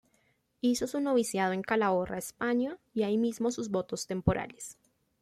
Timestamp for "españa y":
2.17-3.03